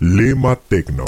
Lema 0.00 0.54
Tecno. 0.54 1.04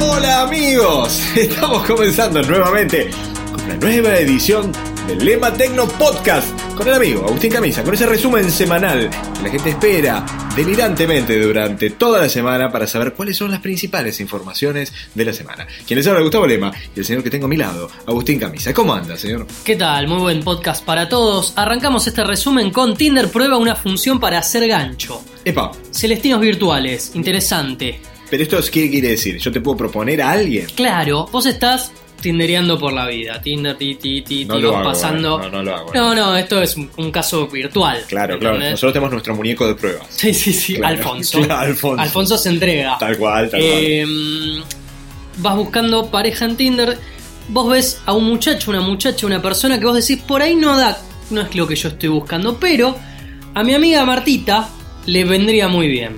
Hola 0.00 0.42
amigos, 0.42 1.22
estamos 1.36 1.84
comenzando 1.84 2.42
nuevamente 2.42 3.08
con 3.48 3.64
una 3.64 3.76
nueva 3.76 4.16
edición 4.16 4.72
del 5.06 5.24
Lema 5.24 5.52
Tecno 5.52 5.86
Podcast 5.86 6.48
con 6.74 6.88
el 6.88 6.94
amigo 6.94 7.24
Agustín 7.24 7.52
Camisa, 7.52 7.84
con 7.84 7.94
ese 7.94 8.06
resumen 8.06 8.50
semanal 8.50 9.08
que 9.36 9.42
la 9.42 9.50
gente 9.50 9.70
espera 9.70 10.26
delirantemente 10.56 11.40
durante 11.40 11.90
toda 11.90 12.22
la 12.22 12.28
semana 12.28 12.72
para 12.72 12.88
saber 12.88 13.12
cuáles 13.12 13.36
son 13.36 13.52
las 13.52 13.60
principales 13.60 14.18
informaciones 14.18 14.92
de 15.14 15.24
la 15.24 15.32
semana. 15.32 15.68
Quien 15.86 15.98
les 15.98 16.06
habla 16.08 16.20
Gustavo 16.20 16.48
Lema 16.48 16.72
y 16.96 16.98
el 16.98 17.04
señor 17.04 17.22
que 17.22 17.30
tengo 17.30 17.46
a 17.46 17.48
mi 17.48 17.56
lado, 17.56 17.88
Agustín 18.04 18.40
Camisa. 18.40 18.74
¿Cómo 18.74 18.94
anda, 18.94 19.16
señor? 19.16 19.46
¿Qué 19.62 19.76
tal? 19.76 20.08
Muy 20.08 20.18
buen 20.18 20.42
podcast 20.42 20.84
para 20.84 21.08
todos. 21.08 21.52
Arrancamos 21.54 22.08
este 22.08 22.24
resumen 22.24 22.72
con 22.72 22.96
Tinder 22.96 23.30
prueba 23.30 23.58
una 23.58 23.76
función 23.76 24.18
para 24.18 24.38
hacer 24.38 24.66
gancho. 24.66 25.22
Epa, 25.44 25.70
Celestinos 25.92 26.40
virtuales, 26.40 27.12
interesante. 27.14 28.13
Pero 28.34 28.42
esto 28.42 28.58
es 28.58 28.68
qué 28.68 28.90
quiere 28.90 29.10
decir? 29.10 29.38
¿Yo 29.38 29.52
te 29.52 29.60
puedo 29.60 29.76
proponer 29.76 30.20
a 30.20 30.32
alguien? 30.32 30.66
Claro, 30.74 31.28
vos 31.30 31.46
estás 31.46 31.92
tindereando 32.20 32.76
por 32.76 32.92
la 32.92 33.06
vida. 33.06 33.40
Tinder, 33.40 33.76
ti, 33.78 33.94
ti, 33.94 34.22
ti, 34.22 34.44
No 34.44 34.56
ti, 34.56 34.62
vas 34.64 34.74
hago, 34.74 34.82
pasando. 34.82 35.38
eh, 35.40 35.42
no, 35.44 35.50
no 35.50 35.62
lo 35.62 35.76
hago, 35.76 35.88
eh. 35.94 35.96
No, 35.96 36.14
no, 36.16 36.36
esto 36.36 36.60
es 36.60 36.76
un, 36.76 37.12
caso 37.12 37.46
virtual. 37.46 38.02
Claro, 38.08 38.36
claro. 38.40 38.58
Nosotros 38.58 38.92
tenemos 38.92 39.12
nuestro 39.12 39.36
muñeco 39.36 39.68
de 39.68 39.76
pruebas. 39.76 40.08
Sí, 40.10 40.34
sí, 40.34 40.52
sí. 40.52 40.74
Claro. 40.74 40.96
Alfonso. 40.96 41.40
Claro, 41.44 41.76
Alfonso. 41.96 42.36
se 42.36 42.48
entrega. 42.48 42.98
Tal 42.98 43.16
cual, 43.18 43.48
tal 43.50 43.60
Eh, 43.62 44.04
vas 45.38 45.54
buscando 45.56 46.10
pareja 46.10 46.44
en 46.46 46.56
Tinder, 46.56 46.98
vos 47.50 47.70
ves 47.70 48.00
a 48.04 48.14
un 48.14 48.24
muchacho, 48.24 48.72
una 48.72 48.80
muchacha, 48.80 49.28
una 49.28 49.40
persona 49.40 49.78
que 49.78 49.86
vos 49.86 49.94
decís, 49.94 50.20
por 50.26 50.42
ahí 50.42 50.56
no 50.56 50.76
da, 50.76 50.98
no 51.30 51.40
es 51.42 51.54
lo 51.54 51.68
que 51.68 51.76
yo 51.76 51.88
estoy 51.90 52.08
buscando, 52.08 52.58
pero 52.58 52.96
a 53.54 53.62
mi 53.62 53.74
amiga 53.74 54.04
Martita 54.04 54.70
le 55.06 55.24
vendría 55.24 55.68
muy 55.68 55.86
bien. 55.86 56.16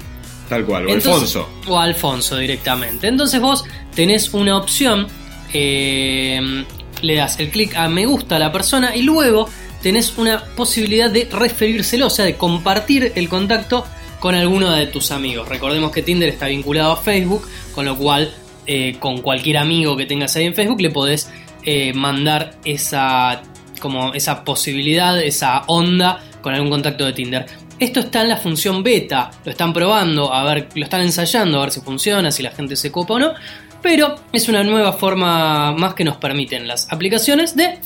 Tal 0.48 0.64
cual. 0.64 0.86
O 0.86 0.88
Entonces- 0.90 1.34
Alfonso. 1.36 1.48
O 1.66 1.78
Alfonso 1.78 2.36
directamente. 2.38 3.08
Entonces 3.08 3.40
vos 3.40 3.64
tenés 3.94 4.32
una 4.34 4.56
opción, 4.56 5.06
eh, 5.52 6.64
le 7.02 7.14
das 7.14 7.38
el 7.40 7.50
clic 7.50 7.74
a 7.76 7.88
me 7.88 8.06
gusta 8.06 8.36
a 8.36 8.38
la 8.38 8.52
persona 8.52 8.94
y 8.96 9.02
luego 9.02 9.48
tenés 9.82 10.16
una 10.18 10.42
posibilidad 10.56 11.10
de 11.10 11.28
referírselo, 11.30 12.06
o 12.06 12.10
sea, 12.10 12.24
de 12.24 12.36
compartir 12.36 13.12
el 13.14 13.28
contacto 13.28 13.84
con 14.20 14.34
alguno 14.34 14.70
de 14.72 14.86
tus 14.86 15.10
amigos. 15.10 15.48
Recordemos 15.48 15.90
que 15.92 16.02
Tinder 16.02 16.28
está 16.28 16.46
vinculado 16.46 16.92
a 16.92 16.96
Facebook, 16.96 17.46
con 17.74 17.84
lo 17.84 17.96
cual 17.96 18.32
eh, 18.66 18.96
con 18.98 19.20
cualquier 19.20 19.58
amigo 19.58 19.96
que 19.96 20.06
tengas 20.06 20.34
ahí 20.36 20.44
en 20.44 20.54
Facebook 20.54 20.80
le 20.80 20.90
podés 20.90 21.30
eh, 21.62 21.92
mandar 21.92 22.56
esa, 22.64 23.42
como 23.80 24.12
esa 24.14 24.42
posibilidad, 24.44 25.20
esa 25.22 25.62
onda 25.66 26.24
con 26.40 26.54
algún 26.54 26.70
contacto 26.70 27.04
de 27.04 27.12
Tinder. 27.12 27.46
Esto 27.78 28.00
está 28.00 28.22
en 28.22 28.28
la 28.30 28.36
función 28.38 28.82
beta, 28.82 29.30
lo 29.44 29.50
están 29.50 29.72
probando, 29.72 30.32
a 30.32 30.44
ver, 30.44 30.68
lo 30.74 30.84
están 30.84 31.02
ensayando, 31.02 31.58
a 31.58 31.62
ver 31.62 31.72
si 31.72 31.80
funciona, 31.80 32.30
si 32.30 32.42
la 32.42 32.50
gente 32.50 32.74
se 32.74 32.90
copa 32.90 33.14
o 33.14 33.18
no. 33.18 33.34
Pero 33.82 34.16
es 34.32 34.48
una 34.48 34.64
nueva 34.64 34.94
forma 34.94 35.72
más 35.72 35.94
que 35.94 36.04
nos 36.04 36.16
permiten 36.16 36.66
las 36.66 36.90
aplicaciones 36.90 37.54
de 37.54 37.78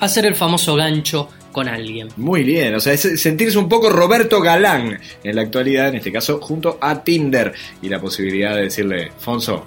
hacer 0.00 0.26
el 0.26 0.34
famoso 0.34 0.74
gancho 0.74 1.28
con 1.52 1.68
alguien. 1.68 2.08
Muy 2.16 2.42
bien, 2.42 2.74
o 2.74 2.80
sea, 2.80 2.92
es 2.92 3.20
sentirse 3.20 3.56
un 3.56 3.68
poco 3.68 3.88
Roberto 3.88 4.40
Galán 4.40 5.00
en 5.24 5.36
la 5.36 5.42
actualidad, 5.42 5.88
en 5.88 5.96
este 5.96 6.12
caso, 6.12 6.40
junto 6.40 6.78
a 6.80 7.02
Tinder 7.02 7.54
y 7.80 7.88
la 7.88 8.00
posibilidad 8.00 8.54
de 8.54 8.62
decirle, 8.64 9.12
Fonso, 9.18 9.64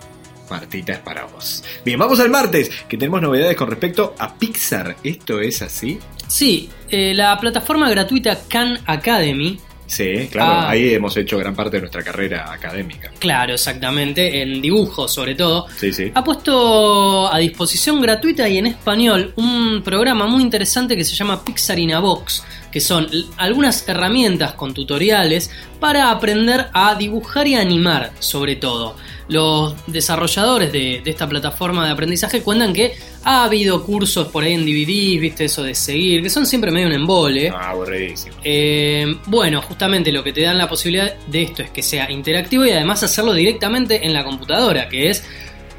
Martita 0.50 0.94
es 0.94 1.00
para 1.00 1.26
vos. 1.26 1.64
Bien, 1.86 1.98
vamos 1.98 2.20
al 2.20 2.30
martes, 2.30 2.70
que 2.88 2.98
tenemos 2.98 3.22
novedades 3.22 3.56
con 3.56 3.70
respecto 3.70 4.16
a 4.20 4.36
Pixar. 4.36 4.98
¿Esto 5.04 5.40
es 5.40 5.62
así? 5.62 6.00
Sí, 6.28 6.70
eh, 6.90 7.14
la 7.16 7.38
plataforma 7.40 7.90
gratuita 7.90 8.38
Khan 8.48 8.80
Academy, 8.86 9.60
Sí, 9.90 10.28
claro, 10.32 10.52
Ah. 10.54 10.70
ahí 10.70 10.94
hemos 10.94 11.18
hecho 11.18 11.38
gran 11.40 11.56
parte 11.56 11.78
de 11.78 11.82
nuestra 11.82 12.04
carrera 12.04 12.52
académica. 12.54 13.12
claro, 13.18 13.56
exactamente, 13.56 14.42
en 14.44 14.62
dibujo 14.62 15.08
sobre 15.08 15.34
todo, 15.36 15.66
Sí, 15.78 15.92
sí. 15.92 16.12
ha 16.14 16.24
puesto 16.24 17.34
a 17.34 17.38
disposición 17.40 18.00
gratuita 18.00 18.48
y 18.48 18.60
en 18.60 18.68
español 18.68 19.34
un 19.36 19.82
programa 19.84 20.28
muy 20.28 20.44
interesante 20.44 20.96
que 20.96 21.04
se 21.04 21.16
llama 21.16 21.44
Pixar 21.44 21.80
in 21.80 21.94
a 21.94 22.00
Box, 22.00 22.44
que 22.72 22.80
son 22.80 23.08
algunas 23.38 23.88
herramientas 23.88 24.54
con 24.54 24.74
tutoriales 24.74 25.50
para 25.80 26.12
aprender 26.12 26.68
a 26.74 26.96
dibujar 26.96 27.48
y 27.48 27.56
animar, 27.56 28.12
sobre 28.20 28.56
todo. 28.56 28.96
Los 29.28 29.76
desarrolladores 29.88 30.72
de, 30.72 31.02
de 31.04 31.12
esta 31.12 31.28
plataforma 31.30 31.86
de 31.86 31.92
aprendizaje 31.92 32.42
cuentan 32.42 32.74
que 32.74 32.96
ha 33.24 33.44
habido 33.44 33.84
cursos 33.84 34.28
por 34.30 34.44
ahí 34.44 34.54
en 34.54 34.66
DVDs, 34.66 35.20
viste 35.20 35.46
eso 35.46 35.64
de 35.64 35.76
seguir, 35.76 36.24
que 36.24 36.30
son 36.30 36.46
siempre 36.46 36.72
medio 36.72 36.88
un 36.88 36.94
embole. 36.94 37.50
Ah, 37.50 37.72
aburridísimo. 37.72 38.36
Eh, 38.44 39.18
bueno, 39.26 39.62
justamente 39.62 40.12
lo 40.12 40.24
que 40.24 40.34
te 40.34 40.42
dan 40.42 40.58
la 40.58 40.70
posibilidad 40.70 41.16
de 41.28 41.44
esto 41.44 41.62
es 41.64 41.70
que 41.72 41.84
sea 41.84 42.10
interactivo 42.10 42.66
y 42.66 42.72
además 42.72 43.04
hacerlo 43.04 43.34
directamente 43.34 44.06
en 44.06 44.14
la 44.14 44.24
computadora, 44.24 44.88
que 44.90 45.10
es 45.10 45.24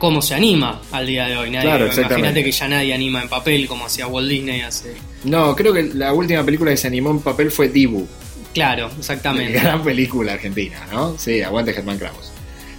cómo 0.00 0.20
se 0.20 0.34
anima 0.34 0.80
al 0.90 1.06
día 1.06 1.26
de 1.28 1.36
hoy. 1.36 1.50
Nadie, 1.50 1.68
Claro, 1.68 1.84
exactamente. 1.86 2.18
imagínate 2.20 2.44
que 2.44 2.50
ya 2.52 2.66
nadie 2.68 2.92
anima 2.94 3.22
en 3.22 3.28
papel 3.28 3.68
como 3.68 3.86
hacía 3.86 4.08
Walt 4.08 4.28
Disney 4.28 4.62
hace. 4.62 4.94
No, 5.22 5.54
creo 5.54 5.72
que 5.72 5.84
la 5.94 6.12
última 6.12 6.42
película 6.42 6.72
que 6.72 6.76
se 6.76 6.88
animó 6.88 7.10
en 7.12 7.20
papel 7.20 7.52
fue 7.52 7.68
Dibu. 7.68 8.08
Claro, 8.52 8.90
exactamente. 8.98 9.52
Gran 9.60 9.84
película 9.84 10.32
argentina, 10.32 10.84
¿no? 10.90 11.16
Sí, 11.16 11.40
aguante 11.42 11.72
Germán 11.72 11.98
Kraus. 11.98 12.32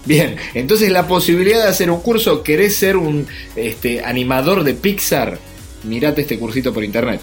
Bien, 0.03 0.35
entonces 0.55 0.91
la 0.91 1.07
posibilidad 1.07 1.63
de 1.63 1.69
hacer 1.69 1.91
un 1.91 2.01
curso, 2.01 2.41
querés 2.43 2.75
ser 2.75 2.97
un 2.97 3.27
este, 3.55 4.03
animador 4.03 4.63
de 4.63 4.73
Pixar, 4.73 5.37
mirate 5.83 6.21
este 6.21 6.39
cursito 6.39 6.73
por 6.73 6.83
internet. 6.83 7.21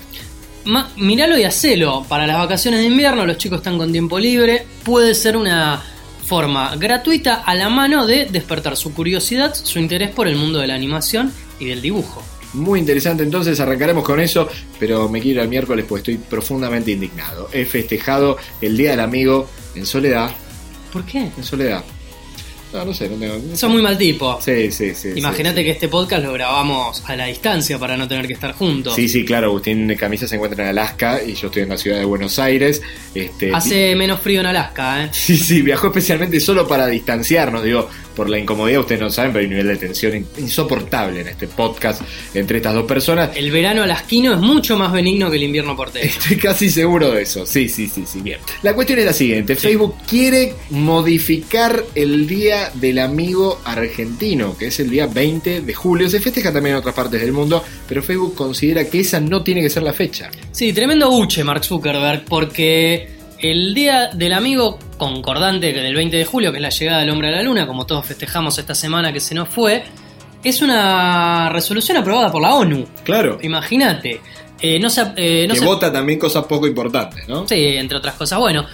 Ma- 0.64 0.90
miralo 0.96 1.36
y 1.36 1.42
hacelo. 1.44 2.04
Para 2.08 2.26
las 2.26 2.38
vacaciones 2.38 2.80
de 2.80 2.86
invierno, 2.86 3.26
los 3.26 3.36
chicos 3.36 3.58
están 3.58 3.78
con 3.78 3.90
tiempo 3.90 4.18
libre. 4.18 4.64
Puede 4.84 5.14
ser 5.16 5.36
una 5.36 5.82
forma 6.28 6.76
gratuita 6.76 7.36
a 7.36 7.54
la 7.54 7.70
mano 7.70 8.06
de 8.06 8.26
despertar 8.26 8.76
su 8.76 8.92
curiosidad, 8.92 9.54
su 9.54 9.78
interés 9.78 10.10
por 10.10 10.28
el 10.28 10.36
mundo 10.36 10.58
de 10.58 10.66
la 10.66 10.74
animación 10.74 11.32
y 11.58 11.64
del 11.66 11.80
dibujo. 11.80 12.22
Muy 12.52 12.80
interesante, 12.80 13.22
entonces 13.22 13.58
arrancaremos 13.60 14.04
con 14.04 14.20
eso, 14.20 14.46
pero 14.78 15.08
me 15.08 15.20
quiero 15.20 15.38
ir 15.38 15.42
al 15.42 15.48
miércoles 15.48 15.84
porque 15.88 16.12
estoy 16.12 16.28
profundamente 16.28 16.90
indignado. 16.90 17.48
He 17.52 17.64
festejado 17.64 18.36
el 18.60 18.76
Día 18.76 18.90
del 18.90 19.00
Amigo 19.00 19.48
en 19.74 19.86
soledad, 19.86 20.30
¿Por 20.92 21.04
qué? 21.04 21.30
en 21.36 21.44
soledad. 21.44 21.82
No, 22.72 22.84
no 22.84 22.92
sé, 22.92 23.08
no 23.08 23.16
tengo... 23.16 23.34
no 23.36 23.50
sé. 23.52 23.56
Sos 23.56 23.70
muy 23.70 23.80
mal 23.82 23.96
tipo. 23.96 24.38
Sí, 24.42 24.70
sí, 24.70 24.94
sí. 24.94 25.10
Imagínate 25.16 25.60
sí, 25.60 25.64
que 25.64 25.70
este 25.70 25.88
podcast 25.88 26.22
lo 26.24 26.32
grabamos 26.32 27.02
a 27.06 27.16
la 27.16 27.26
distancia 27.26 27.78
para 27.78 27.96
no 27.96 28.06
tener 28.06 28.26
que 28.26 28.34
estar 28.34 28.52
juntos. 28.52 28.94
Sí, 28.94 29.08
sí, 29.08 29.24
claro, 29.24 29.46
Agustín 29.48 29.94
Camisa 29.96 30.28
se 30.28 30.34
encuentra 30.36 30.64
en 30.64 30.70
Alaska 30.70 31.20
y 31.26 31.34
yo 31.34 31.46
estoy 31.48 31.62
en 31.62 31.70
la 31.70 31.78
ciudad 31.78 31.98
de 31.98 32.04
Buenos 32.04 32.38
Aires. 32.38 32.82
Este, 33.14 33.54
Hace 33.54 33.94
menos 33.96 34.20
frío 34.20 34.40
en 34.40 34.46
Alaska, 34.46 35.04
¿eh? 35.04 35.08
Sí, 35.12 35.36
sí, 35.36 35.62
viajó 35.62 35.86
especialmente 35.88 36.40
solo 36.40 36.66
para 36.68 36.86
distanciarnos, 36.86 37.62
digo, 37.64 37.88
por 38.14 38.28
la 38.28 38.38
incomodidad, 38.38 38.80
ustedes 38.80 39.00
no 39.00 39.10
saben, 39.10 39.32
pero 39.32 39.40
hay 39.40 39.44
un 39.46 39.50
nivel 39.52 39.68
de 39.68 39.76
tensión 39.76 40.16
in- 40.16 40.26
insoportable 40.38 41.20
en 41.20 41.28
este 41.28 41.46
podcast 41.46 42.02
entre 42.34 42.56
estas 42.58 42.74
dos 42.74 42.84
personas. 42.84 43.30
El 43.36 43.50
verano 43.52 43.84
alasquino 43.84 44.34
es 44.34 44.40
mucho 44.40 44.76
más 44.76 44.92
benigno 44.92 45.30
que 45.30 45.36
el 45.36 45.44
invierno 45.44 45.76
porteño. 45.76 46.04
Estoy 46.06 46.36
casi 46.36 46.68
seguro 46.68 47.12
de 47.12 47.22
eso, 47.22 47.46
sí, 47.46 47.68
sí, 47.68 47.88
sí, 47.88 48.04
sí, 48.06 48.20
bien. 48.20 48.40
La 48.62 48.74
cuestión 48.74 48.98
es 48.98 49.04
la 49.04 49.12
siguiente, 49.12 49.54
Facebook 49.54 49.94
quiere 50.08 50.54
modificar 50.70 51.84
el 51.94 52.26
Día 52.26 52.57
del 52.74 52.98
Amigo 52.98 53.60
Argentino, 53.64 54.56
que 54.56 54.66
es 54.66 54.80
el 54.80 54.90
día 54.90 55.06
20 55.06 55.60
de 55.62 55.74
julio, 55.74 56.08
se 56.08 56.20
festeja 56.20 56.52
también 56.52 56.74
en 56.74 56.80
otras 56.80 56.94
partes 56.94 57.20
del 57.20 57.32
mundo, 57.32 57.62
pero 57.88 58.02
Facebook 58.02 58.34
considera 58.34 58.84
que 58.84 59.00
esa 59.00 59.20
no 59.20 59.42
tiene 59.42 59.60
que 59.62 59.70
ser 59.70 59.82
la 59.82 59.92
fecha. 59.92 60.30
Sí, 60.52 60.72
tremendo 60.72 61.10
buche 61.10 61.44
Mark 61.44 61.64
Zuckerberg, 61.64 62.24
porque 62.24 63.08
el 63.40 63.74
Día 63.74 64.08
del 64.14 64.32
Amigo 64.32 64.78
concordante 64.98 65.72
del 65.72 65.94
20 65.94 66.16
de 66.16 66.24
julio, 66.24 66.50
que 66.50 66.58
es 66.58 66.62
la 66.62 66.70
llegada 66.70 67.00
del 67.00 67.10
hombre 67.10 67.28
a 67.28 67.32
la 67.32 67.42
luna, 67.42 67.66
como 67.66 67.86
todos 67.86 68.04
festejamos 68.04 68.58
esta 68.58 68.74
semana 68.74 69.12
que 69.12 69.20
se 69.20 69.34
nos 69.34 69.48
fue, 69.48 69.84
es 70.44 70.62
una 70.62 71.48
resolución 71.50 71.96
aprobada 71.98 72.30
por 72.32 72.42
la 72.42 72.54
ONU. 72.54 72.86
Claro. 73.04 73.38
Imagínate. 73.42 74.20
Eh, 74.60 74.78
no 74.80 74.90
se, 74.90 75.02
eh, 75.16 75.46
no 75.46 75.54
que 75.54 75.60
se- 75.60 75.66
vota 75.66 75.92
también 75.92 76.18
cosas 76.18 76.44
poco 76.46 76.66
importantes, 76.66 77.28
¿no? 77.28 77.46
Sí, 77.46 77.54
entre 77.76 77.96
otras 77.98 78.14
cosas. 78.14 78.40
Bueno, 78.40 78.66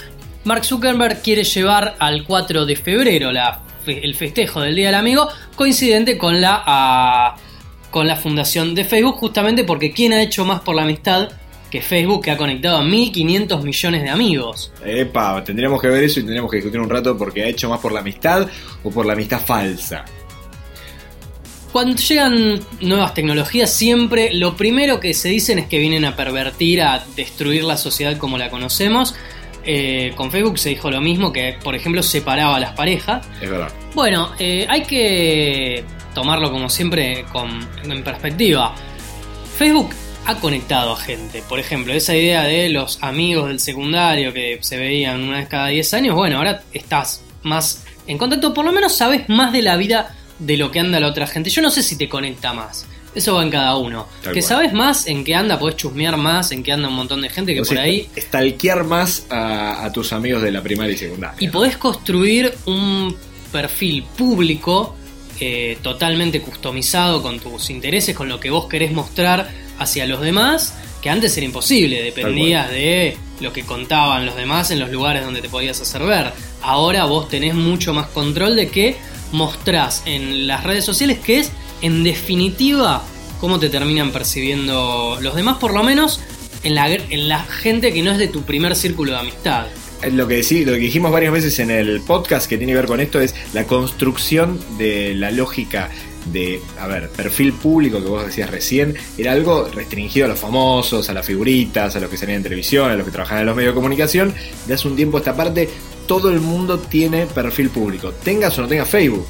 Mark 0.44 0.64
Zuckerberg 0.64 1.20
quiere 1.22 1.44
llevar 1.44 1.96
al 1.98 2.25
4 2.25 2.64
de 2.64 2.76
febrero 2.76 3.30
la 3.32 3.60
fe- 3.84 4.04
el 4.04 4.14
festejo 4.14 4.60
del 4.60 4.75
Día 4.75 4.86
del 4.86 4.94
Amigo, 4.96 5.28
coincidente 5.56 6.16
con 6.19 6.40
la, 6.40 6.62
ah, 6.66 7.36
con 7.90 8.06
la 8.08 8.16
fundación 8.16 8.75
de 8.75 8.84
Facebook, 8.84 9.16
justamente 9.16 9.64
porque 9.64 9.92
¿quién 9.92 10.12
ha 10.12 10.22
hecho 10.22 10.44
más 10.44 10.60
por 10.60 10.75
la 10.75 10.82
amistad 10.82 11.28
que 11.70 11.82
Facebook 11.82 12.22
que 12.22 12.31
ha 12.31 12.36
conectado 12.36 12.76
a 12.78 12.82
1.500 12.84 13.62
millones 13.64 14.02
de 14.04 14.08
amigos. 14.08 14.72
Epa, 14.84 15.42
tendríamos 15.42 15.82
que 15.82 15.88
ver 15.88 16.04
eso 16.04 16.20
y 16.20 16.22
tendríamos 16.22 16.48
que 16.48 16.58
discutir 16.58 16.78
un 16.81 16.88
rato 16.88 17.19
porque 17.19 17.42
ha 17.42 17.48
hecho 17.48 17.69
más 17.69 17.81
por 17.81 17.90
la 17.90 17.98
amistad 17.98 18.46
o 18.84 18.90
por 18.92 19.04
la 19.04 19.14
amistad 19.14 19.40
falsa. 19.44 20.04
Cuando 21.72 21.96
llegan 21.96 22.60
nuevas 22.80 23.14
tecnologías, 23.14 23.72
siempre 23.72 24.32
lo 24.34 24.56
primero 24.56 25.00
que 25.00 25.12
se 25.14 25.28
dicen 25.30 25.58
es 25.58 25.66
que 25.66 25.80
vienen 25.80 26.04
a 26.04 26.14
pervertir, 26.14 26.80
a 26.82 27.04
destruir 27.16 27.64
la 27.64 27.76
sociedad 27.76 28.16
como 28.19 28.38
la 28.38 28.48
conocemos. 28.50 29.16
Eh, 29.66 30.12
con 30.16 30.31
Facebook 30.31 30.58
se 30.58 30.70
dijo 30.70 30.90
lo 30.90 31.00
mismo, 31.00 31.32
que 31.32 31.56
por 31.62 31.75
ejemplo 31.75 32.02
separaba 32.02 32.56
a 32.56 32.61
las 32.61 32.72
parejas. 32.72 33.26
Es 33.40 33.50
verdad. 33.50 33.72
Bueno, 33.94 34.32
eh, 34.38 34.66
hay 34.69 34.82
que 34.82 35.84
tomarlo 36.14 36.50
como 36.50 36.69
siempre 36.69 37.25
con, 37.32 37.66
en 37.82 38.05
perspectiva. 38.05 38.75
Facebook 39.56 39.90
ha 40.26 40.37
conectado 40.37 40.93
a 40.93 40.96
gente. 40.96 41.43
Por 41.49 41.58
ejemplo, 41.58 41.93
esa 41.93 42.14
idea 42.16 42.44
de 42.44 42.69
los 42.69 43.02
amigos 43.02 43.49
del 43.49 43.61
secundario 43.61 44.32
que 44.32 44.58
se 44.61 44.76
veían 44.76 45.22
una 45.22 45.38
vez 45.38 45.49
cada 45.49 45.69
10 45.69 45.94
años, 45.94 46.14
bueno, 46.14 46.38
ahora 46.38 46.62
estás 46.72 47.22
más 47.43 47.84
en 48.06 48.19
contacto, 48.19 48.52
por 48.52 48.64
lo 48.64 48.72
menos 48.72 48.94
sabes 48.94 49.28
más 49.28 49.52
de 49.52 49.62
la 49.62 49.76
vida 49.76 50.14
de 50.38 50.56
lo 50.56 50.70
que 50.70 50.81
anda 50.81 51.00
la 51.00 51.08
otra 51.08 51.26
gente. 51.26 51.50
Yo 51.50 51.62
no 51.62 51.70
sé 51.70 51.82
si 51.82 51.96
te 51.96 52.08
conecta 52.08 52.52
más. 52.52 52.87
Eso 53.14 53.34
va 53.34 53.43
en 53.43 53.50
cada 53.50 53.76
uno. 53.76 54.06
Tal 54.22 54.32
que 54.32 54.40
cual. 54.40 54.49
sabes 54.49 54.72
más 54.72 55.06
en 55.06 55.25
qué 55.25 55.34
anda, 55.34 55.58
podés 55.58 55.76
chusmear 55.76 56.16
más 56.16 56.50
en 56.52 56.62
qué 56.62 56.72
anda 56.72 56.88
un 56.88 56.94
montón 56.94 57.20
de 57.22 57.28
gente 57.31 57.55
que 57.55 57.61
O 57.61 57.64
por 57.64 57.75
sea, 57.76 57.84
ahí. 57.84 58.08
Stalkear 58.16 58.84
más 58.84 59.26
a, 59.31 59.84
a 59.84 59.93
tus 59.93 60.12
amigos 60.12 60.43
de 60.43 60.50
la 60.50 60.62
primaria 60.62 60.94
y 60.94 60.99
secundaria. 60.99 61.37
Y 61.38 61.49
podés 61.49 61.76
construir 61.76 62.52
un 62.66 63.16
perfil 63.52 64.02
público 64.16 64.96
eh, 65.40 65.78
totalmente 65.82 66.40
customizado 66.40 67.22
con 67.22 67.40
tus 67.40 67.70
intereses, 67.70 68.14
con 68.14 68.28
lo 68.28 68.38
que 68.38 68.50
vos 68.50 68.66
querés 68.66 68.93
mostrar 68.93 69.50
hacia 69.78 70.06
los 70.06 70.20
demás, 70.20 70.75
que 71.02 71.11
antes 71.11 71.37
era 71.37 71.44
imposible, 71.44 72.02
dependías 72.02 72.70
de 72.70 73.16
lo 73.40 73.52
que 73.52 73.64
contaban 73.64 74.26
los 74.26 74.37
demás 74.37 74.70
en 74.70 74.78
los 74.78 74.90
lugares 74.90 75.25
donde 75.25 75.43
te 75.43 75.49
podías 75.49 75.81
hacer 75.81 76.02
ver. 76.05 76.32
Ahora 76.62 77.05
vos 77.05 77.28
tenés 77.28 77.55
mucho 77.55 77.93
más 77.93 78.06
control 78.06 78.55
de 78.56 78.69
qué 78.69 78.96
mostrás 79.32 80.02
en 80.06 80.46
las 80.46 80.62
redes 80.62 80.84
sociales, 80.84 81.19
que 81.19 81.40
es 81.40 81.50
en 81.84 82.02
definitiva 82.02 83.04
cómo 83.40 83.58
te 83.60 83.69
terminan 83.69 84.10
percibiendo 84.10 85.19
los 85.20 85.34
demás, 85.36 85.58
por 85.58 85.75
lo 85.75 85.82
menos 85.82 86.20
en 86.62 86.75
la, 86.75 86.88
en 86.92 87.28
la 87.28 87.44
gente 87.44 87.92
que 87.92 88.02
no 88.02 88.10
es 88.12 88.19
de 88.19 88.28
tu 88.28 88.42
primer 88.42 88.75
círculo 88.75 89.12
de 89.12 89.19
amistad. 89.19 89.66
Lo 90.12 90.26
que, 90.26 90.40
decí- 90.40 90.64
lo 90.64 90.72
que 90.72 90.78
dijimos 90.78 91.12
varias 91.12 91.32
veces 91.32 91.58
en 91.58 91.70
el 91.70 92.00
podcast 92.00 92.46
que 92.48 92.56
tiene 92.58 92.72
que 92.72 92.78
ver 92.78 92.86
con 92.86 93.00
esto 93.00 93.20
es 93.20 93.34
la 93.52 93.64
construcción 93.64 94.58
de 94.78 95.14
la 95.14 95.31
lógica 95.31 95.90
de, 96.32 96.60
a 96.81 96.86
ver, 96.86 97.10
perfil 97.10 97.52
público 97.52 98.02
que 98.02 98.08
vos 98.08 98.25
decías 98.25 98.50
recién, 98.50 98.94
era 99.19 99.32
algo 99.32 99.69
restringido 99.69 100.25
a 100.26 100.28
los 100.28 100.38
famosos, 100.38 101.10
a 101.10 101.12
las 101.14 101.26
figuritas, 101.26 101.96
a 101.96 102.00
los 102.00 102.08
que 102.10 102.16
salían 102.16 102.38
en 102.38 102.42
televisión, 102.44 102.90
a 102.90 102.96
los 102.96 103.04
que 103.04 103.12
trabajan 103.12 103.40
en 103.40 103.46
los 103.46 103.56
medios 103.56 103.72
de 103.72 103.76
comunicación. 103.76 104.34
De 104.66 104.72
hace 104.75 104.88
un 104.88 104.96
tiempo 104.96 105.19
a 105.19 105.20
esta 105.20 105.37
parte, 105.37 105.69
todo 106.06 106.30
el 106.30 106.40
mundo 106.40 106.78
tiene 106.78 107.26
perfil 107.26 107.69
público, 107.70 108.12
tengas 108.12 108.58
o 108.58 108.62
no 108.62 108.69
tengas 108.69 108.88
Facebook. 108.88 109.26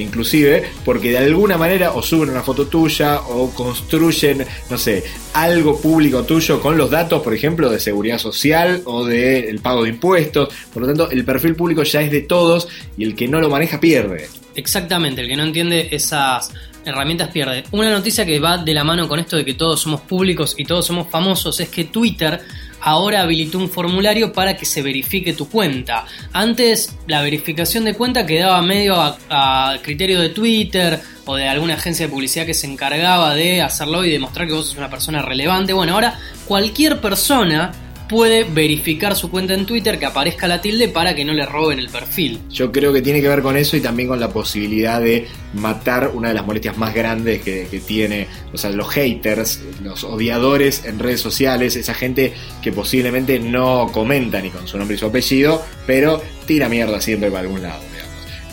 Inclusive 0.00 0.64
porque 0.84 1.10
de 1.10 1.18
alguna 1.18 1.56
manera 1.56 1.92
o 1.92 2.02
suben 2.02 2.30
una 2.30 2.42
foto 2.42 2.66
tuya 2.66 3.20
o 3.20 3.50
construyen, 3.50 4.46
no 4.70 4.78
sé, 4.78 5.04
algo 5.34 5.80
público 5.80 6.24
tuyo 6.24 6.60
con 6.60 6.76
los 6.76 6.90
datos, 6.90 7.22
por 7.22 7.34
ejemplo, 7.34 7.70
de 7.70 7.80
seguridad 7.80 8.18
social 8.18 8.82
o 8.84 9.04
del 9.04 9.58
pago 9.60 9.84
de 9.84 9.90
impuestos. 9.90 10.48
Por 10.72 10.82
lo 10.82 10.88
tanto, 10.88 11.10
el 11.10 11.24
perfil 11.24 11.54
público 11.54 11.82
ya 11.82 12.02
es 12.02 12.10
de 12.10 12.22
todos 12.22 12.68
y 12.96 13.04
el 13.04 13.14
que 13.14 13.28
no 13.28 13.40
lo 13.40 13.48
maneja 13.48 13.80
pierde. 13.80 14.28
Exactamente, 14.54 15.20
el 15.20 15.28
que 15.28 15.36
no 15.36 15.44
entiende 15.44 15.88
esas 15.92 16.50
herramientas 16.84 17.28
pierde. 17.28 17.64
Una 17.70 17.90
noticia 17.90 18.24
que 18.24 18.40
va 18.40 18.58
de 18.58 18.74
la 18.74 18.84
mano 18.84 19.08
con 19.08 19.18
esto 19.18 19.36
de 19.36 19.44
que 19.44 19.54
todos 19.54 19.80
somos 19.80 20.00
públicos 20.02 20.54
y 20.56 20.64
todos 20.64 20.86
somos 20.86 21.08
famosos 21.08 21.60
es 21.60 21.68
que 21.68 21.84
Twitter 21.84 22.40
ahora 22.80 23.22
habilitó 23.22 23.58
un 23.58 23.68
formulario 23.68 24.32
para 24.32 24.56
que 24.56 24.64
se 24.64 24.82
verifique 24.82 25.32
tu 25.32 25.48
cuenta. 25.48 26.04
Antes 26.32 26.96
la 27.06 27.22
verificación 27.22 27.84
de 27.84 27.94
cuenta 27.94 28.26
quedaba 28.26 28.60
medio 28.62 29.00
a, 29.00 29.18
a 29.30 29.78
criterio 29.82 30.20
de 30.20 30.30
Twitter 30.30 31.00
o 31.24 31.36
de 31.36 31.46
alguna 31.46 31.74
agencia 31.74 32.06
de 32.06 32.12
publicidad 32.12 32.46
que 32.46 32.54
se 32.54 32.66
encargaba 32.66 33.34
de 33.34 33.62
hacerlo 33.62 34.04
y 34.04 34.10
demostrar 34.10 34.46
que 34.46 34.54
vos 34.54 34.66
sos 34.66 34.78
una 34.78 34.90
persona 34.90 35.22
relevante. 35.22 35.72
Bueno, 35.72 35.94
ahora 35.94 36.18
cualquier 36.46 37.00
persona 37.00 37.72
puede 38.08 38.44
verificar 38.44 39.14
su 39.14 39.30
cuenta 39.30 39.54
en 39.54 39.66
Twitter 39.66 39.98
que 39.98 40.06
aparezca 40.06 40.48
la 40.48 40.60
tilde 40.60 40.88
para 40.88 41.14
que 41.14 41.24
no 41.24 41.32
le 41.32 41.44
roben 41.46 41.78
el 41.78 41.88
perfil. 41.88 42.40
Yo 42.50 42.72
creo 42.72 42.92
que 42.92 43.02
tiene 43.02 43.20
que 43.20 43.28
ver 43.28 43.42
con 43.42 43.56
eso 43.56 43.76
y 43.76 43.80
también 43.80 44.08
con 44.08 44.18
la 44.18 44.30
posibilidad 44.30 45.00
de 45.00 45.26
matar 45.54 46.10
una 46.14 46.28
de 46.28 46.34
las 46.34 46.46
molestias 46.46 46.76
más 46.78 46.94
grandes 46.94 47.42
que, 47.42 47.68
que 47.70 47.80
tiene, 47.80 48.26
o 48.52 48.58
sea, 48.58 48.70
los 48.70 48.88
haters, 48.88 49.62
los 49.82 50.04
odiadores 50.04 50.84
en 50.84 50.98
redes 50.98 51.20
sociales, 51.20 51.76
esa 51.76 51.94
gente 51.94 52.32
que 52.62 52.72
posiblemente 52.72 53.38
no 53.38 53.90
comenta 53.92 54.40
ni 54.40 54.50
con 54.50 54.66
su 54.66 54.78
nombre 54.78 54.96
y 54.96 54.98
su 54.98 55.06
apellido, 55.06 55.62
pero 55.86 56.22
tira 56.46 56.68
mierda 56.68 57.00
siempre 57.00 57.30
para 57.30 57.42
algún 57.42 57.62
lado. 57.62 57.88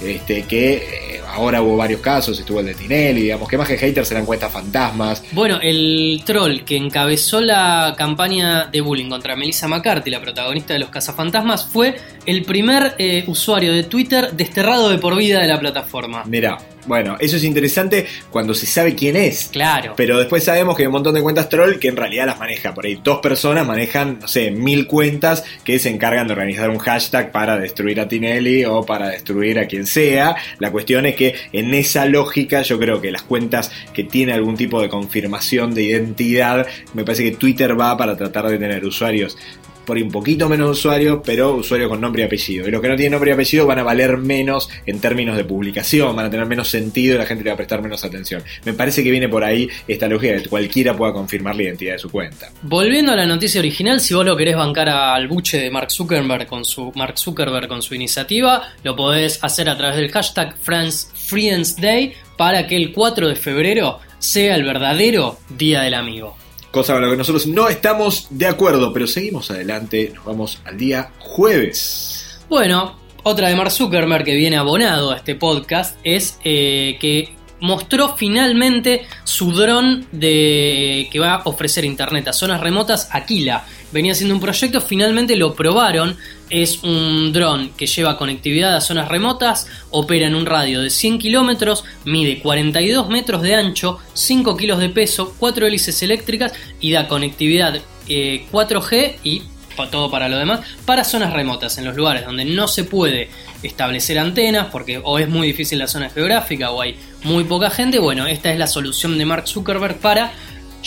Este, 0.01 0.44
que 0.44 1.05
ahora 1.36 1.62
hubo 1.62 1.78
varios 1.78 2.02
casos, 2.02 2.40
estuvo 2.40 2.62
el 2.62 2.68
de 2.68 2.74
Tinelli, 2.74 3.24
digamos, 3.24 3.50
que 3.50 3.58
más 3.58 3.68
que 3.68 3.78
haters 3.78 4.10
eran 4.12 4.26
cuentas 4.26 4.52
fantasmas, 4.52 5.24
Bueno, 5.34 5.60
el 5.62 6.22
troll 6.26 6.62
que 6.64 6.78
encabezó 6.78 7.42
la 7.42 7.94
campaña 7.98 8.66
de 8.66 8.82
bullying 8.82 9.10
contra 9.10 9.36
Melissa 9.36 9.68
McCarthy, 9.68 10.10
la 10.10 10.22
protagonista 10.22 10.74
de 10.74 10.80
Los 10.80 10.90
Cazafantasmas, 10.90 11.66
fue 11.66 11.96
el 12.26 12.44
primer 12.44 12.96
eh, 12.98 13.24
usuario 13.28 13.74
de 13.74 13.84
Twitter 13.84 14.32
desterrado 14.32 14.90
de 14.90 14.98
por 14.98 15.16
vida 15.16 15.42
de 15.42 15.48
la 15.48 15.60
plataforma. 15.60 16.24
Mirá, 16.26 16.58
bueno, 16.86 17.18
eso 17.20 17.38
es 17.38 17.44
interesante 17.44 18.06
cuando 18.30 18.54
se 18.54 18.66
sabe 18.66 18.96
quién 18.96 19.16
es. 19.16 19.50
Claro. 19.52 19.94
Pero 19.96 20.18
después 20.18 20.44
sabemos 20.44 20.76
que 20.76 20.84
hay 20.84 20.88
un 20.88 20.94
montón 20.94 21.16
de 21.16 21.22
cuentas 21.22 21.50
troll 21.50 21.80
que 21.80 21.88
en 21.88 21.96
realidad 21.96 22.26
las 22.26 22.40
maneja. 22.40 22.74
Por 22.74 22.86
ahí 22.86 23.00
dos 23.04 23.20
personas 23.20 23.66
manejan, 23.66 24.20
no 24.22 24.28
sé, 24.28 24.52
mil 24.52 24.88
cuentas 24.88 25.44
que 25.64 25.80
se 25.80 25.90
encargan 25.90 26.28
de 26.28 26.34
organizar 26.34 26.70
un 26.70 26.78
hashtag 26.78 27.32
para 27.32 27.58
destruir 27.58 28.00
a 28.00 28.08
Tinelli 28.08 28.66
o 28.66 28.86
para 28.86 29.10
destruir 29.10 29.60
a 29.60 29.68
quien 29.68 29.86
sea. 29.86 30.36
La 30.60 30.72
cuestión 30.72 31.06
es 31.06 31.16
que 31.16 31.36
en 31.52 31.74
esa 31.74 32.06
lógica 32.06 32.62
yo 32.62 32.80
creo 32.80 33.02
que 33.02 33.12
las 33.12 33.24
cuentas 33.24 33.72
que 33.94 34.04
tienen 34.04 34.36
algún 34.36 34.56
tipo 34.56 34.82
de 34.82 34.90
confirmación 34.90 35.74
de 35.74 35.84
identidad, 35.84 36.68
me 36.94 37.04
parece 37.04 37.24
que 37.24 37.38
Twitter 37.38 37.80
va 37.80 37.98
para 37.98 38.16
tratar 38.16 38.48
de 38.48 38.58
tener 38.58 38.86
usuarios 38.86 39.38
por 39.86 39.98
un 39.98 40.12
poquito 40.12 40.50
menos 40.50 40.78
usuarios, 40.78 41.20
pero 41.24 41.56
usuarios 41.56 41.90
con 41.90 42.02
nombre 42.02 42.24
y 42.24 42.26
apellido. 42.26 42.68
Y 42.68 42.72
los 42.72 42.82
que 42.82 42.90
no 42.90 42.96
tienen 42.96 43.12
nombre 43.12 43.32
y 43.32 43.34
apellido 43.34 43.66
van 43.66 43.80
a 43.80 43.84
valer 43.84 44.18
menos 44.18 44.70
en 44.86 45.00
términos 45.00 45.38
de 45.38 45.46
publicación, 45.46 46.16
van 46.16 46.26
a 46.26 46.30
tener 46.30 46.46
menos 46.46 46.68
sentido 46.70 47.16
y 47.16 47.18
la 47.18 47.26
gente 47.26 47.44
le 47.44 47.52
va 47.52 47.54
a 47.54 47.58
prestar 47.58 47.82
menos 47.82 48.04
atención. 48.04 48.44
Me 48.66 48.74
parece 48.74 49.04
que 49.04 49.12
viene 49.12 49.30
por 49.30 49.44
ahí 49.44 49.70
esta 49.88 50.08
lógica 50.08 50.34
de 50.34 50.44
que 50.44 50.50
cualquiera 50.50 50.96
pueda 50.96 51.14
confirmar 51.14 51.56
la 51.56 51.64
identidad 51.64 51.94
de 51.94 52.00
su 52.00 52.10
cuenta. 52.10 52.50
Volviendo 52.64 53.12
a 53.12 53.16
la 53.16 53.26
noticia 53.26 53.60
original, 53.60 54.00
si 54.00 54.14
vos 54.14 54.26
lo 54.26 54.36
querés 54.36 54.56
bancar 54.56 54.90
al 54.90 55.28
buche 55.28 55.60
de 55.60 55.70
Mark 55.70 55.92
Zuckerberg 55.92 56.48
con 56.48 56.66
su 56.66 56.92
Mark 56.96 57.18
Zuckerberg 57.18 57.68
con 57.68 57.82
su 57.82 57.96
iniciativa, 57.96 58.64
lo 58.84 58.96
podés 58.96 59.44
hacer 59.44 59.70
a 59.70 59.78
través 59.78 59.98
del 59.98 60.12
hashtag 60.12 60.56
France 60.58 61.08
Friends 61.14 61.76
Day 61.78 62.14
para 62.38 62.68
que 62.68 62.76
el 62.76 62.92
4 62.92 63.27
de 63.30 63.36
febrero 63.36 64.00
sea 64.20 64.56
el 64.56 64.63
verdadero 64.63 65.38
Día 65.50 65.82
del 65.82 65.94
Amigo. 65.94 66.45
Cosa 66.75 66.91
con 66.91 67.03
la 67.03 67.10
que 67.10 67.15
nosotros 67.15 67.48
no 67.48 67.70
estamos 67.70 68.27
de 68.32 68.48
acuerdo, 68.48 68.91
pero 68.91 69.08
seguimos 69.08 69.50
adelante, 69.50 70.12
nos 70.13 70.25
vamos 70.25 70.60
al 70.65 70.77
día 70.77 71.10
jueves. 71.20 72.38
Bueno, 72.50 73.00
otra 73.24 73.48
de 73.48 73.55
Mark 73.55 73.72
Zuckerberg 73.72 74.25
que 74.25 74.36
viene 74.36 74.58
abonado 74.58 75.12
a 75.12 75.15
este 75.15 75.36
podcast 75.36 75.98
es 76.03 76.38
eh, 76.44 76.98
que 77.00 77.34
mostró 77.62 78.17
finalmente 78.17 79.08
su 79.24 79.53
dron 79.53 80.05
de 80.12 81.08
que 81.10 81.17
va 81.17 81.36
a 81.36 81.41
ofrecer 81.46 81.86
internet 81.86 82.27
a 82.27 82.34
zonas 82.34 82.60
remotas, 82.60 83.08
Aquila. 83.13 83.65
Venía 83.96 84.12
haciendo 84.12 84.36
un 84.36 84.42
proyecto, 84.42 84.82
finalmente 84.82 85.38
lo 85.38 85.56
probaron. 85.56 86.18
Es 86.50 86.84
un 86.84 87.32
dron 87.32 87.70
que 87.78 87.88
lleva 87.88 88.18
conectividad 88.18 88.75
a 88.75 88.82
zonas 88.82 89.08
remotas, 89.08 89.68
opera 89.90 90.28
en 90.28 90.36
un 90.36 90.46
radio 90.46 90.82
de 90.82 90.90
100 90.90 91.18
kilómetros, 91.18 91.86
mide 92.04 92.40
42 92.42 93.08
metros 93.08 93.42
de 93.42 93.56
ancho, 93.56 94.00
5 94.14 94.58
kilos 94.58 94.80
de 94.80 94.90
peso, 94.90 95.34
4 95.40 95.66
hélices 95.66 96.04
eléctricas 96.04 96.52
y 96.82 96.92
da 96.92 97.08
conectividad 97.08 97.80
eh, 98.10 98.46
4G 98.52 99.16
y 99.24 99.44
pa- 99.78 99.90
todo 99.90 100.12
para 100.12 100.28
lo 100.30 100.38
demás, 100.38 100.60
para 100.86 101.04
zonas 101.06 101.32
remotas, 101.34 101.78
en 101.78 101.86
los 101.86 101.96
lugares 101.96 102.25
donde 102.25 102.44
no 102.46 102.68
se 102.68 102.84
puede 102.84 103.30
establecer 103.64 104.20
antenas, 104.20 104.68
porque 104.72 105.02
o 105.04 105.18
es 105.18 105.28
muy 105.28 105.48
difícil 105.48 105.80
la 105.80 105.88
zona 105.88 106.10
geográfica 106.10 106.70
o 106.70 106.82
hay 106.82 106.98
muy 107.24 107.44
poca 107.46 107.72
gente, 107.72 107.98
bueno, 107.98 108.28
esta 108.28 108.52
es 108.54 108.60
la 108.60 108.68
solución 108.68 109.18
de 109.18 109.25
Mark 109.25 109.48
Zuckerberg 109.48 109.98
para 109.98 110.32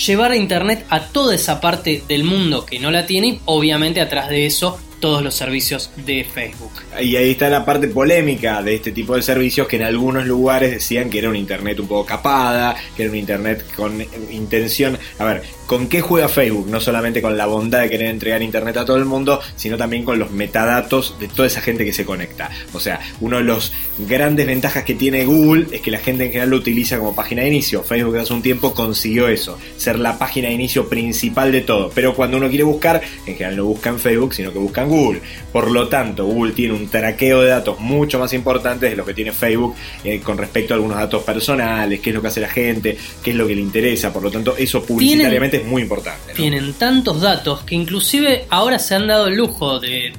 llevar 0.07 0.33
a 0.33 0.37
internet 0.37 0.87
a 0.89 1.01
toda 1.01 1.35
esa 1.35 1.61
parte 1.61 2.03
del 2.09 2.25
mundo 2.25 2.65
que 2.65 2.79
no 2.79 2.91
la 2.91 3.07
tiene 3.07 3.41
obviamente 3.45 4.01
atrás 4.01 4.29
de 4.29 4.47
eso 4.47 4.79
todos 5.01 5.23
los 5.23 5.35
servicios 5.35 5.91
de 5.97 6.25
Facebook. 6.25 6.73
Y 7.01 7.17
ahí 7.17 7.31
está 7.31 7.49
la 7.49 7.65
parte 7.65 7.89
polémica 7.89 8.63
de 8.63 8.75
este 8.75 8.93
tipo 8.93 9.17
de 9.17 9.23
servicios 9.23 9.67
que 9.69 9.77
en 9.77 9.83
algunos 9.83 10.27
lugares 10.27 10.71
decían 10.71 11.11
que 11.11 11.19
era 11.19 11.29
un 11.29 11.37
internet 11.37 11.79
un 11.81 11.89
poco 11.89 12.07
capada, 12.07 12.77
que 12.97 13.03
era 13.03 13.13
un 13.13 13.19
internet 13.19 13.65
con 13.77 14.05
intención, 14.31 14.99
a 15.19 15.25
ver, 15.25 15.43
¿con 15.67 15.89
qué 15.89 16.01
juega 16.01 16.29
Facebook? 16.29 16.69
No 16.69 16.81
solamente 16.81 17.23
con 17.23 17.37
la 17.37 17.47
bondad 17.47 17.83
de 17.83 17.91
querer 17.91 18.09
entregar 18.09 18.43
internet 18.43 18.77
a 18.79 18.85
todo 18.85 18.97
el 18.97 19.05
mundo, 19.05 19.41
sino 19.57 19.77
también 19.77 20.05
con 20.05 20.19
los 20.19 20.31
metadatos 20.31 21.17
de 21.21 21.29
toda 21.29 21.47
esa 21.47 21.61
gente 21.61 21.85
que 21.85 21.93
se 21.93 22.05
conecta. 22.05 22.51
O 22.73 22.81
sea, 22.81 23.01
uno 23.21 23.37
de 23.39 23.45
los 23.45 23.73
grandes 23.99 24.47
ventajas 24.47 24.85
que 24.85 24.95
tiene 24.95 25.25
Google 25.25 25.67
es 25.73 25.81
que 25.81 25.91
la 25.91 25.99
gente 25.99 26.25
en 26.25 26.31
general 26.31 26.51
lo 26.51 26.57
utiliza 26.57 26.99
como 26.99 27.15
página 27.15 27.43
de 27.43 27.49
inicio. 27.49 27.83
Facebook 27.83 28.17
hace 28.17 28.33
un 28.33 28.43
tiempo 28.43 28.75
consiguió 28.75 29.29
eso, 29.29 29.59
ser 29.77 29.99
la 29.99 30.19
página 30.19 30.49
de 30.49 30.55
inicio 30.55 30.89
principal 30.89 31.53
de 31.53 31.61
todo. 31.61 31.91
Pero 31.95 32.15
cuando 32.15 32.37
uno 32.37 32.49
quiere 32.49 32.65
buscar, 32.65 33.01
en 33.27 33.35
general 33.35 33.57
no 33.57 33.65
busca 33.67 33.91
en 33.91 33.99
Facebook, 33.99 34.35
sino 34.35 34.53
que 34.53 34.59
busca 34.59 34.83
en 34.83 34.88
Google. 34.89 35.21
Por 35.53 35.71
lo 35.71 35.89
tanto, 35.89 36.25
Google 36.25 36.53
tiene 36.53 36.75
un 36.75 36.89
traqueo 36.89 37.43
de 37.43 37.51
datos 37.51 37.79
mucho 37.81 38.19
más 38.19 38.33
importante 38.33 38.89
de 38.89 38.97
lo 38.97 39.05
que 39.05 39.15
tiene 39.15 39.33
Facebook 39.33 39.75
eh, 40.05 40.21
con 40.21 40.39
respecto 40.39 40.75
a 40.75 40.77
algunos 40.77 40.97
datos 40.99 41.23
personales, 41.23 42.01
qué 42.01 42.11
es 42.11 42.17
lo 42.17 42.23
que 42.23 42.29
hace 42.29 42.41
la 42.41 42.49
gente, 42.49 42.97
qué 43.23 43.31
es 43.31 43.37
lo 43.37 43.47
que 43.47 43.55
le 43.55 43.61
interesa. 43.61 44.13
Por 44.13 44.23
lo 44.23 44.31
tanto, 44.31 44.57
eso 44.57 44.83
publicitariamente 44.85 45.59
es 45.59 45.65
muy 45.65 45.83
importante. 45.83 46.33
Tienen 46.35 46.73
tantos 46.75 47.21
datos 47.21 47.63
que 47.63 47.75
inclusive 47.75 48.47
ahora 48.51 48.79
se 48.79 48.95
han 48.95 49.07
dado 49.07 49.29
el 49.29 49.37
lujo 49.37 49.79
de 49.79 50.13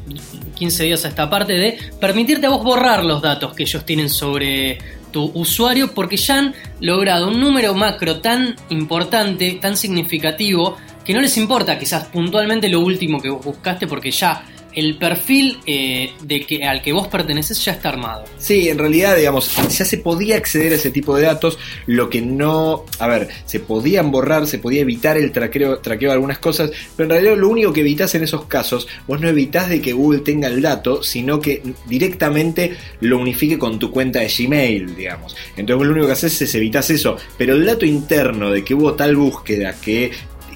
15 0.55 0.83
días 0.83 1.05
a 1.05 1.07
esta 1.07 1.29
parte 1.29 1.53
de 1.53 1.77
permitirte 1.99 2.45
a 2.45 2.49
vos 2.49 2.63
borrar 2.63 3.03
los 3.05 3.21
datos 3.21 3.53
que 3.53 3.63
ellos 3.63 3.85
tienen 3.85 4.09
sobre 4.09 4.77
tu 5.11 5.31
usuario 5.33 5.93
porque 5.93 6.17
ya 6.17 6.37
han 6.37 6.55
logrado 6.81 7.29
un 7.29 7.39
número 7.39 7.73
macro 7.73 8.19
tan 8.19 8.55
importante, 8.69 9.57
tan 9.61 9.75
significativo, 9.75 10.77
que 11.03 11.13
no 11.13 11.21
les 11.21 11.37
importa 11.37 11.79
quizás 11.79 12.05
puntualmente 12.05 12.69
lo 12.69 12.81
último 12.81 13.19
que 13.19 13.29
vos 13.29 13.43
buscaste 13.43 13.87
porque 13.87 14.11
ya 14.11 14.43
el 14.73 14.97
perfil 14.97 15.59
eh, 15.65 16.11
de 16.21 16.45
que, 16.45 16.63
al 16.63 16.81
que 16.81 16.93
vos 16.93 17.07
perteneces 17.07 17.63
ya 17.63 17.73
está 17.73 17.89
armado. 17.89 18.25
Sí, 18.37 18.69
en 18.69 18.77
realidad, 18.77 19.15
digamos, 19.15 19.55
ya 19.77 19.85
se 19.85 19.97
podía 19.97 20.37
acceder 20.37 20.73
a 20.73 20.75
ese 20.75 20.91
tipo 20.91 21.15
de 21.15 21.23
datos, 21.23 21.57
lo 21.85 22.09
que 22.09 22.21
no, 22.21 22.85
a 22.99 23.07
ver, 23.07 23.29
se 23.45 23.59
podían 23.59 24.11
borrar, 24.11 24.47
se 24.47 24.59
podía 24.59 24.81
evitar 24.81 25.17
el 25.17 25.31
traqueo, 25.31 25.79
traqueo 25.79 26.09
de 26.09 26.13
algunas 26.13 26.39
cosas, 26.39 26.71
pero 26.95 27.05
en 27.05 27.09
realidad 27.11 27.37
lo 27.37 27.49
único 27.49 27.73
que 27.73 27.81
evitas 27.81 28.13
en 28.15 28.23
esos 28.23 28.45
casos, 28.45 28.87
vos 29.07 29.19
no 29.19 29.27
evitas 29.27 29.69
de 29.69 29.81
que 29.81 29.93
Google 29.93 30.19
tenga 30.19 30.47
el 30.47 30.61
dato, 30.61 31.03
sino 31.03 31.39
que 31.39 31.61
directamente 31.87 32.75
lo 33.01 33.17
unifique 33.17 33.57
con 33.57 33.79
tu 33.79 33.91
cuenta 33.91 34.19
de 34.19 34.27
Gmail, 34.29 34.95
digamos. 34.95 35.35
Entonces 35.57 35.87
lo 35.87 35.93
único 35.93 36.07
que 36.07 36.13
haces 36.13 36.41
es 36.41 36.55
evitas 36.55 36.89
eso, 36.89 37.17
pero 37.37 37.53
el 37.53 37.65
dato 37.65 37.85
interno 37.85 38.51
de 38.51 38.63
que 38.63 38.73
hubo 38.73 38.93
tal 38.93 39.15
búsqueda, 39.15 39.75
que 39.81 40.11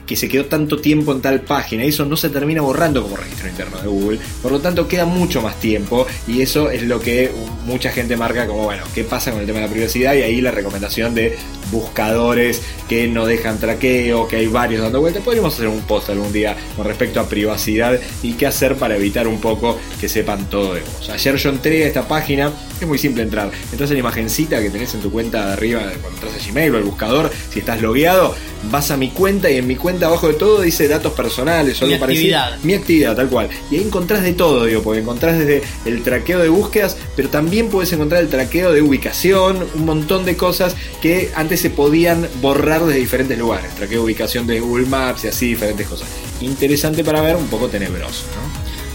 que 0.05 0.15
se 0.15 0.27
quedó 0.27 0.45
tanto 0.45 0.77
tiempo 0.77 1.11
en 1.11 1.21
tal 1.21 1.41
página. 1.41 1.83
Eso 1.83 2.05
no 2.05 2.17
se 2.17 2.29
termina 2.29 2.61
borrando 2.61 3.03
como 3.03 3.15
registro 3.15 3.49
interno 3.49 3.77
de 3.79 3.87
Google. 3.87 4.19
Por 4.41 4.51
lo 4.51 4.59
tanto, 4.59 4.87
queda 4.87 5.05
mucho 5.05 5.41
más 5.41 5.59
tiempo 5.59 6.05
y 6.27 6.41
eso 6.41 6.69
es 6.69 6.83
lo 6.83 6.99
que 6.99 7.31
mucha 7.65 7.91
gente 7.91 8.17
marca 8.17 8.47
como, 8.47 8.63
bueno, 8.63 8.83
¿qué 8.93 9.03
pasa 9.03 9.31
con 9.31 9.41
el 9.41 9.45
tema 9.45 9.59
de 9.59 9.67
la 9.67 9.71
privacidad? 9.71 10.13
Y 10.13 10.21
ahí 10.21 10.41
la 10.41 10.51
recomendación 10.51 11.15
de 11.15 11.37
buscadores 11.71 12.61
que 12.87 13.07
no 13.07 13.25
dejan 13.25 13.57
traqueo, 13.59 14.27
que 14.27 14.37
hay 14.37 14.47
varios 14.47 14.81
dando 14.81 15.01
vueltas. 15.01 15.23
Podríamos 15.23 15.53
hacer 15.53 15.67
un 15.67 15.81
post 15.81 16.09
algún 16.09 16.31
día 16.31 16.55
con 16.75 16.85
respecto 16.85 17.19
a 17.19 17.27
privacidad 17.27 17.99
y 18.21 18.33
qué 18.33 18.45
hacer 18.45 18.75
para 18.75 18.95
evitar 18.95 19.27
un 19.27 19.39
poco 19.41 19.79
que 19.99 20.07
sepan 20.07 20.49
todo 20.49 20.75
de 20.75 20.81
vos. 20.81 21.09
Ayer 21.09 21.35
yo 21.35 21.49
entré 21.49 21.83
a 21.83 21.87
esta 21.87 22.07
página, 22.07 22.51
es 22.79 22.87
muy 22.87 22.97
simple 22.97 23.23
entrar. 23.23 23.51
Entras 23.71 23.89
en 23.89 23.95
la 23.95 23.99
imagencita 24.01 24.61
que 24.61 24.69
tenés 24.69 24.93
en 24.93 25.01
tu 25.01 25.11
cuenta 25.11 25.47
de 25.47 25.53
arriba 25.53 25.81
cuando 26.01 26.19
entras 26.21 26.33
a 26.33 26.47
Gmail 26.47 26.75
o 26.75 26.77
el 26.77 26.83
buscador, 26.83 27.31
si 27.51 27.59
estás 27.59 27.81
logueado, 27.81 28.35
vas 28.71 28.91
a 28.91 28.97
mi 28.97 29.09
cuenta 29.09 29.49
y 29.49 29.57
en 29.57 29.67
mi 29.67 29.75
cuenta 29.75 29.92
abajo 30.01 30.27
de 30.27 30.33
todo 30.35 30.61
dice 30.61 30.87
datos 30.87 31.13
personales 31.13 31.81
o 31.81 31.85
algo 31.85 31.99
parecido. 31.99 32.39
Mi 32.63 32.73
actividad, 32.73 33.15
tal 33.15 33.29
cual. 33.29 33.49
Y 33.69 33.75
ahí 33.77 33.83
encontrás 33.83 34.23
de 34.23 34.33
todo, 34.33 34.65
digo, 34.65 34.81
porque 34.81 35.01
encontrás 35.01 35.37
desde 35.37 35.61
el 35.85 36.03
traqueo 36.03 36.39
de 36.39 36.49
búsquedas, 36.49 36.97
pero 37.15 37.29
también 37.29 37.69
puedes 37.69 37.91
encontrar 37.93 38.21
el 38.21 38.29
traqueo 38.29 38.71
de 38.71 38.81
ubicación, 38.81 39.65
un 39.75 39.85
montón 39.85 40.25
de 40.25 40.35
cosas 40.37 40.75
que 41.01 41.31
antes 41.35 41.61
se 41.61 41.69
podían 41.69 42.27
borrar 42.41 42.85
desde 42.85 42.99
diferentes 42.99 43.37
lugares. 43.37 43.73
Traqueo 43.75 43.99
de 43.99 44.05
ubicación 44.05 44.47
de 44.47 44.59
Google 44.59 44.85
Maps 44.85 45.25
y 45.25 45.27
así 45.27 45.47
diferentes 45.47 45.87
cosas. 45.87 46.07
Interesante 46.41 47.03
para 47.03 47.21
ver, 47.21 47.35
un 47.35 47.47
poco 47.47 47.67
tenebroso, 47.67 48.23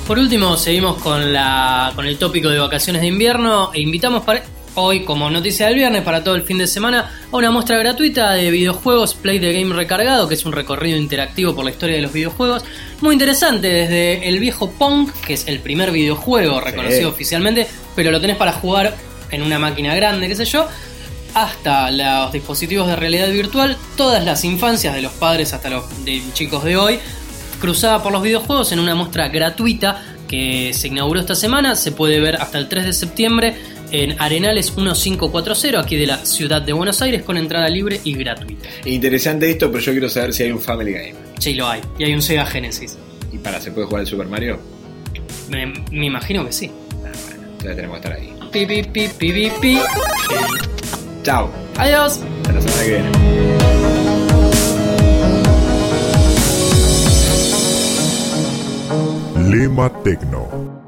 Por 0.06 0.18
último, 0.18 0.56
seguimos 0.56 1.00
con, 1.02 1.32
la, 1.32 1.92
con 1.94 2.06
el 2.06 2.18
tópico 2.18 2.48
de 2.48 2.58
vacaciones 2.58 3.02
de 3.02 3.08
invierno 3.08 3.70
e 3.74 3.80
invitamos 3.80 4.24
para 4.24 4.42
hoy, 4.78 5.04
como 5.04 5.28
noticia 5.30 5.66
del 5.66 5.74
viernes, 5.74 6.02
para 6.02 6.22
todo 6.22 6.34
el 6.34 6.42
fin 6.42 6.58
de 6.58 6.66
semana, 6.66 7.10
a 7.30 7.36
una 7.36 7.50
muestra 7.50 7.76
gratuita 7.78 8.32
de 8.32 8.50
videojuegos 8.50 9.14
Play 9.14 9.40
the 9.40 9.52
Game 9.52 9.74
Recargado, 9.74 10.28
que 10.28 10.34
es 10.34 10.44
un 10.44 10.52
recorrido 10.52 10.96
interactivo 10.96 11.54
por 11.54 11.64
la 11.64 11.70
historia 11.70 11.96
de 11.96 12.02
los 12.02 12.12
videojuegos. 12.12 12.64
Muy 13.00 13.14
interesante, 13.14 13.68
desde 13.68 14.28
el 14.28 14.38
viejo 14.38 14.70
Pong, 14.70 15.10
que 15.26 15.34
es 15.34 15.48
el 15.48 15.60
primer 15.60 15.90
videojuego 15.90 16.60
reconocido 16.60 17.10
oficialmente, 17.10 17.66
pero 17.94 18.10
lo 18.10 18.20
tenés 18.20 18.36
para 18.36 18.52
jugar 18.52 18.96
en 19.30 19.42
una 19.42 19.58
máquina 19.58 19.94
grande, 19.94 20.28
qué 20.28 20.36
sé 20.36 20.44
yo, 20.44 20.66
hasta 21.34 21.90
los 21.90 22.32
dispositivos 22.32 22.86
de 22.86 22.96
realidad 22.96 23.30
virtual, 23.30 23.76
todas 23.96 24.24
las 24.24 24.44
infancias 24.44 24.94
de 24.94 25.02
los 25.02 25.12
padres 25.12 25.52
hasta 25.52 25.70
los 25.70 25.84
chicos 26.32 26.64
de 26.64 26.76
hoy, 26.76 26.98
cruzada 27.60 28.02
por 28.02 28.12
los 28.12 28.22
videojuegos 28.22 28.72
en 28.72 28.80
una 28.80 28.94
muestra 28.94 29.28
gratuita 29.28 30.02
que 30.28 30.72
se 30.74 30.88
inauguró 30.88 31.20
esta 31.20 31.34
semana, 31.34 31.74
se 31.74 31.90
puede 31.90 32.20
ver 32.20 32.36
hasta 32.36 32.58
el 32.58 32.68
3 32.68 32.84
de 32.84 32.92
septiembre 32.92 33.56
en 33.90 34.20
Arenales 34.20 34.76
1540, 34.76 35.80
aquí 35.80 35.96
de 35.96 36.06
la 36.06 36.24
ciudad 36.24 36.62
de 36.62 36.72
Buenos 36.72 37.00
Aires, 37.02 37.22
con 37.22 37.36
entrada 37.36 37.68
libre 37.68 38.00
y 38.04 38.14
gratuita. 38.14 38.68
Interesante 38.84 39.50
esto, 39.50 39.70
pero 39.70 39.82
yo 39.82 39.92
quiero 39.92 40.08
saber 40.08 40.32
si 40.32 40.44
hay 40.44 40.52
un 40.52 40.60
Family 40.60 40.92
Game. 40.92 41.14
Sí, 41.38 41.54
lo 41.54 41.68
hay. 41.68 41.80
Y 41.98 42.04
hay 42.04 42.14
un 42.14 42.22
Sega 42.22 42.46
Genesis. 42.46 42.96
¿Y 43.32 43.38
para, 43.38 43.60
se 43.60 43.70
puede 43.70 43.86
jugar 43.86 44.02
el 44.02 44.06
Super 44.06 44.26
Mario? 44.26 44.58
Me, 45.48 45.72
imagino 46.06 46.44
que 46.44 46.52
sí. 46.52 46.70
Ah, 47.04 47.10
bueno, 47.26 47.42
entonces 47.44 47.76
tenemos 47.76 48.00
que 48.00 48.08
estar 48.08 48.20
ahí. 48.20 48.34
Pi, 48.52 48.66
pi, 48.66 48.82
pi, 48.82 49.08
pi, 49.18 49.50
pi, 49.60 49.78
Chao. 51.22 51.50
Adiós. 51.76 52.20
Hasta 52.42 52.52
la 52.52 52.60
semana 52.60 52.82
que 52.82 52.90
viene. 52.90 53.10
Lema 59.50 60.02
Tecno. 60.02 60.87